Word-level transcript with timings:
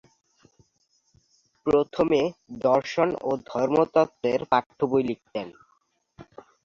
প্রথমে 1.65 2.21
দর্শন 2.63 3.09
ও 3.21 3.31
ধর্মতত্ত্বের 3.49 4.41
পাঠ্যবই 4.51 5.03
লিখতেন। 5.09 5.47